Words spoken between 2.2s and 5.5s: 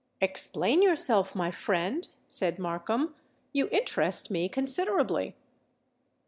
said Markham: "you interest me considerably."